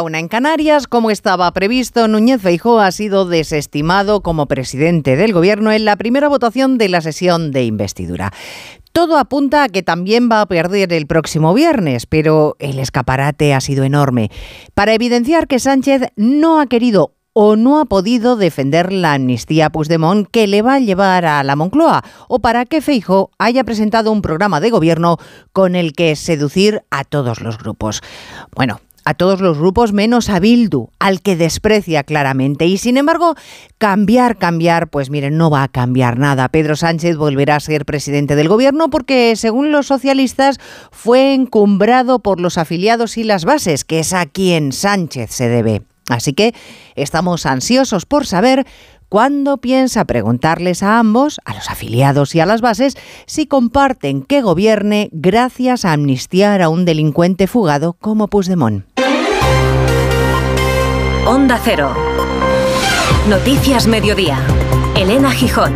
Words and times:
una 0.00 0.18
en 0.18 0.28
Canarias, 0.28 0.86
como 0.86 1.10
estaba 1.10 1.52
previsto, 1.52 2.08
Núñez 2.08 2.40
Feijóo 2.40 2.80
ha 2.80 2.90
sido 2.92 3.26
desestimado 3.26 4.22
como 4.22 4.46
presidente 4.46 5.16
del 5.16 5.34
gobierno 5.34 5.70
en 5.70 5.84
la 5.84 5.96
primera 5.96 6.28
votación 6.28 6.78
de 6.78 6.88
la 6.88 7.02
sesión 7.02 7.50
de 7.50 7.64
investidura. 7.64 8.32
Todo 8.92 9.18
apunta 9.18 9.64
a 9.64 9.68
que 9.68 9.82
también 9.82 10.30
va 10.30 10.40
a 10.40 10.46
perder 10.46 10.94
el 10.94 11.06
próximo 11.06 11.52
viernes, 11.52 12.06
pero 12.06 12.56
el 12.58 12.78
escaparate 12.78 13.52
ha 13.52 13.60
sido 13.60 13.84
enorme. 13.84 14.30
Para 14.72 14.94
evidenciar 14.94 15.46
que 15.46 15.58
Sánchez 15.58 16.12
no 16.16 16.60
ha 16.60 16.66
querido 16.66 17.12
o 17.34 17.56
no 17.56 17.80
ha 17.80 17.84
podido 17.84 18.36
defender 18.36 18.92
la 18.92 19.14
amnistía 19.14 19.70
Puigdemont 19.70 20.28
que 20.30 20.46
le 20.46 20.62
va 20.62 20.74
a 20.74 20.80
llevar 20.80 21.24
a 21.24 21.42
la 21.42 21.56
Moncloa, 21.56 22.04
o 22.28 22.38
para 22.40 22.64
que 22.64 22.80
Feijo 22.80 23.30
haya 23.38 23.64
presentado 23.64 24.12
un 24.12 24.22
programa 24.22 24.60
de 24.60 24.70
gobierno 24.70 25.18
con 25.52 25.74
el 25.74 25.92
que 25.92 26.16
seducir 26.16 26.82
a 26.90 27.04
todos 27.04 27.40
los 27.40 27.58
grupos. 27.58 28.02
Bueno, 28.54 28.80
a 29.04 29.14
todos 29.14 29.40
los 29.40 29.58
grupos 29.58 29.92
menos 29.92 30.28
a 30.28 30.40
Bildu, 30.40 30.90
al 30.98 31.20
que 31.22 31.36
desprecia 31.36 32.04
claramente. 32.04 32.66
Y 32.66 32.78
sin 32.78 32.96
embargo, 32.96 33.34
cambiar, 33.78 34.38
cambiar, 34.38 34.88
pues 34.88 35.10
miren, 35.10 35.36
no 35.36 35.50
va 35.50 35.62
a 35.62 35.68
cambiar 35.68 36.18
nada. 36.18 36.48
Pedro 36.48 36.76
Sánchez 36.76 37.16
volverá 37.16 37.56
a 37.56 37.60
ser 37.60 37.84
presidente 37.84 38.36
del 38.36 38.48
gobierno 38.48 38.90
porque, 38.90 39.34
según 39.36 39.72
los 39.72 39.86
socialistas, 39.86 40.58
fue 40.90 41.34
encumbrado 41.34 42.20
por 42.20 42.40
los 42.40 42.58
afiliados 42.58 43.16
y 43.18 43.24
las 43.24 43.44
bases, 43.44 43.84
que 43.84 44.00
es 44.00 44.12
a 44.12 44.26
quien 44.26 44.72
Sánchez 44.72 45.30
se 45.30 45.48
debe. 45.48 45.82
Así 46.08 46.32
que 46.32 46.54
estamos 46.94 47.46
ansiosos 47.46 48.06
por 48.06 48.26
saber 48.26 48.66
cuándo 49.12 49.58
piensa 49.58 50.06
preguntarles 50.06 50.82
a 50.82 50.98
ambos, 50.98 51.38
a 51.44 51.52
los 51.52 51.68
afiliados 51.68 52.34
y 52.34 52.40
a 52.40 52.46
las 52.46 52.62
bases, 52.62 52.96
si 53.26 53.46
comparten 53.46 54.22
que 54.22 54.40
gobierne 54.40 55.10
gracias 55.12 55.84
a 55.84 55.92
amnistiar 55.92 56.62
a 56.62 56.70
un 56.70 56.86
delincuente 56.86 57.46
fugado 57.46 57.92
como 57.92 58.28
Puigdemont. 58.28 58.86
Onda 61.26 61.60
Cero. 61.62 61.94
Noticias 63.28 63.86
Mediodía. 63.86 64.40
Elena 64.96 65.30
Gijón. 65.30 65.72